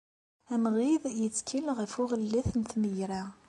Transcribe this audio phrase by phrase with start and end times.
[0.53, 3.23] Amɣid yettkel ɣef uɣellet n tmegra.